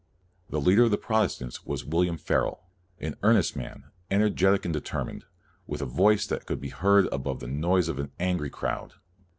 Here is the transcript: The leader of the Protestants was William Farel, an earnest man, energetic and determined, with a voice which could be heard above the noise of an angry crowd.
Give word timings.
The 0.49 0.59
leader 0.59 0.85
of 0.85 0.89
the 0.89 0.97
Protestants 0.97 1.63
was 1.63 1.85
William 1.85 2.17
Farel, 2.17 2.63
an 2.99 3.13
earnest 3.21 3.55
man, 3.55 3.91
energetic 4.09 4.65
and 4.65 4.73
determined, 4.73 5.25
with 5.67 5.79
a 5.79 5.85
voice 5.85 6.27
which 6.31 6.43
could 6.47 6.59
be 6.59 6.69
heard 6.69 7.05
above 7.11 7.39
the 7.39 7.45
noise 7.45 7.87
of 7.87 7.99
an 7.99 8.11
angry 8.19 8.49
crowd. 8.49 8.95